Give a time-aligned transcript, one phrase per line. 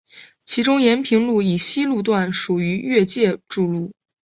[0.45, 3.91] 其中延平路以西路段属于越界筑路。